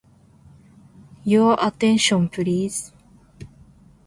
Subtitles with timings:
[1.23, 2.91] Your attention, please.